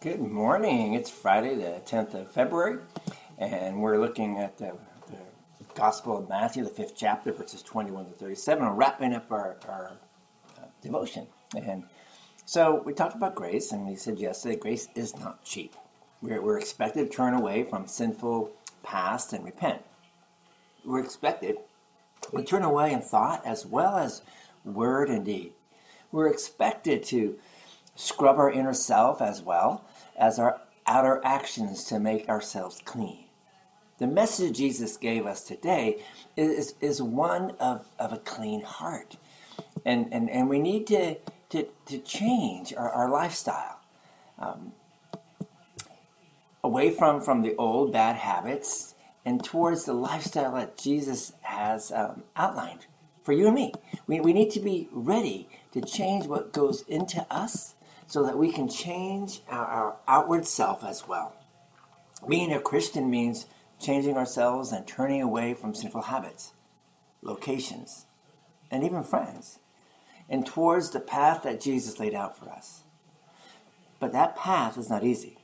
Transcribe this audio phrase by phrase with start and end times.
[0.00, 0.94] Good morning.
[0.94, 2.78] It's Friday, the 10th of February,
[3.36, 4.72] and we're looking at the,
[5.08, 5.18] the
[5.74, 8.64] Gospel of Matthew, the fifth chapter, verses 21 to 37.
[8.64, 9.98] We're wrapping up our, our
[10.56, 11.26] uh, devotion.
[11.54, 11.84] And
[12.46, 15.76] so we talked about grace, and we said yesterday grace is not cheap.
[16.22, 19.82] We're, we're expected to turn away from sinful past and repent.
[20.82, 21.58] We're expected
[22.34, 24.22] to turn away in thought as well as
[24.64, 25.52] word and deed.
[26.10, 27.36] We're expected to
[27.94, 29.84] scrub our inner self as well
[30.16, 33.24] as our outer actions to make ourselves clean.
[33.98, 36.02] The message Jesus gave us today
[36.36, 39.16] is, is one of, of a clean heart.
[39.84, 41.16] And, and, and we need to,
[41.50, 43.78] to, to change our, our lifestyle
[44.38, 44.72] um,
[46.64, 48.94] away from, from the old bad habits
[49.24, 52.86] and towards the lifestyle that Jesus has um, outlined
[53.22, 53.72] for you and me.
[54.06, 57.74] We, we need to be ready to change what goes into us
[58.10, 61.32] so that we can change our, our outward self as well.
[62.28, 63.46] Being a Christian means
[63.80, 66.52] changing ourselves and turning away from sinful habits,
[67.22, 68.06] locations,
[68.68, 69.60] and even friends,
[70.28, 72.82] and towards the path that Jesus laid out for us.
[74.00, 75.38] But that path is not easy.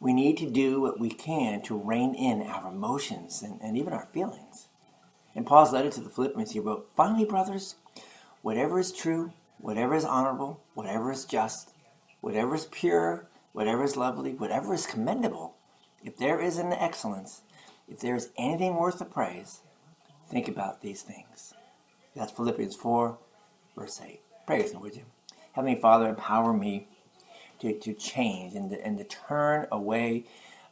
[0.00, 3.92] We need to do what we can to rein in our emotions and, and even
[3.92, 4.68] our feelings.
[5.34, 7.74] In Paul's letter to the Philippians, he wrote, Finally, brothers,
[8.40, 11.74] whatever is true, whatever is honorable, whatever is just,
[12.26, 15.54] whatever is pure, whatever is lovely, whatever is commendable,
[16.02, 17.42] if there is an excellence,
[17.86, 19.60] if there is anything worth the praise,
[20.28, 21.54] think about these things.
[22.16, 23.16] That's Philippians 4,
[23.76, 24.20] verse 8.
[24.44, 25.04] Pray with me, would you?
[25.52, 26.88] Heavenly Father, empower me
[27.60, 30.24] to, to change and to, and to turn away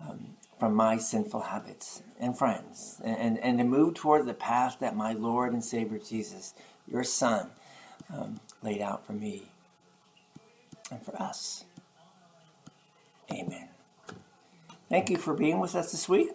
[0.00, 4.76] um, from my sinful habits and friends and, and, and, to move toward the path
[4.78, 6.54] that my Lord and Savior Jesus,
[6.86, 7.50] your Son,
[8.08, 9.50] um, laid out for me
[10.90, 11.64] and for us.
[13.30, 13.68] Amen.
[14.88, 16.30] Thank you for being with us this week.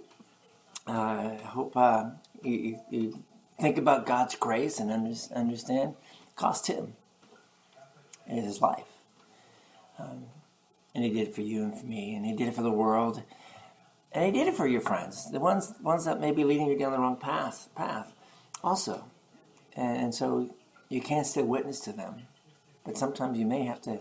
[0.87, 3.23] Uh, I hope uh, you, you,
[3.59, 5.95] think about God's grace and understand
[6.35, 6.93] cost Him
[8.27, 8.87] His life.
[9.99, 10.25] Um,
[10.93, 12.71] and He did it for you and for me, and He did it for the
[12.71, 13.23] world,
[14.11, 16.77] and He did it for your friends, the ones ones that may be leading you
[16.77, 17.69] down the wrong path.
[17.75, 18.13] Path,
[18.63, 19.05] also,
[19.75, 20.55] and, and so
[20.87, 22.23] you can't still witness to them,
[22.85, 23.99] but sometimes you may have to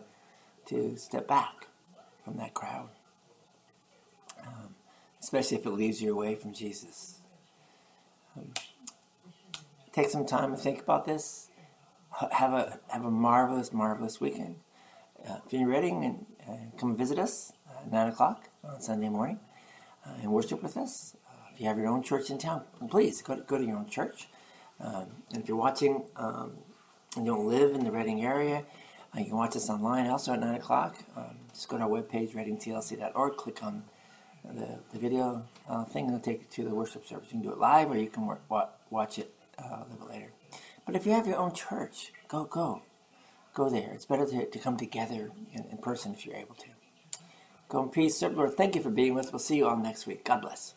[0.67, 1.69] to step back
[2.25, 2.89] from that crowd,
[4.47, 4.75] um,
[5.21, 7.21] especially if it leads you away from Jesus.
[8.37, 8.53] Um,
[9.93, 11.49] take some time to think about this.
[12.31, 14.57] Have a have a marvelous, marvelous weekend.
[15.29, 19.09] Uh, if you're in Redding, and uh, come visit us at nine o'clock on Sunday
[19.09, 19.41] morning
[20.07, 21.17] uh, and worship with us.
[21.27, 23.77] Uh, if you have your own church in town, please go to, go to your
[23.77, 24.29] own church.
[24.81, 26.59] Um, and if you're watching um,
[27.17, 28.65] and you don't live in the Redding area,
[29.15, 30.97] uh, you can watch us online also at 9 o'clock.
[31.17, 33.85] Um, just go to our webpage, reddingtlc.org, click on
[34.45, 37.27] the, the video uh, thing, and it'll take you to the worship service.
[37.27, 38.43] You can do it live or you can work,
[38.91, 40.33] watch it uh, a little bit later.
[40.85, 42.83] But if you have your own church, go, go.
[43.55, 43.91] Go there.
[43.93, 46.67] It's better to, to come together in, in person if you're able to.
[47.69, 48.17] Go in peace.
[48.17, 48.55] Serve Lord.
[48.55, 49.33] Thank you for being with us.
[49.33, 50.25] We'll see you all next week.
[50.25, 50.75] God bless.